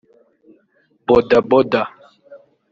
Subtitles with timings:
[1.05, 1.81] Boda Boda